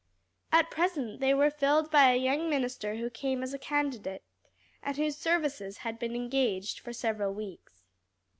At 0.51 0.71
present 0.71 1.19
they 1.19 1.31
were 1.31 1.51
filled 1.51 1.91
by 1.91 2.11
a 2.11 2.15
young 2.17 2.49
minister 2.49 2.95
who 2.95 3.11
came 3.11 3.43
as 3.43 3.53
a 3.53 3.59
candidate, 3.59 4.23
and 4.81 4.97
whose 4.97 5.15
services 5.15 5.77
had 5.85 5.99
been 5.99 6.15
engaged 6.15 6.79
for 6.79 6.91
several 6.91 7.35
weeks. 7.35 7.83